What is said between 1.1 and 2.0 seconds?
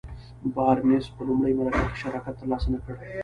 په لومړۍ مرکه کې